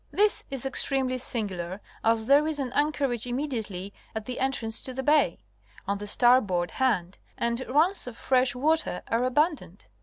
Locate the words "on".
5.87-5.99